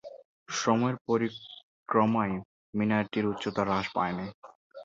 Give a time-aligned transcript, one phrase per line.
[0.53, 2.35] সময়ের পরিক্রমায়
[2.73, 4.27] মিনারটির উচ্চতা হ্রাস পায়নি।